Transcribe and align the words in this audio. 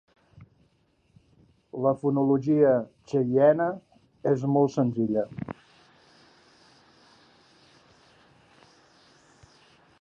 La 1.85 1.91
fonologia 2.03 2.71
xeiene 3.11 3.67
és 4.33 4.47
molt 4.55 4.75
senzilla. 4.77 5.27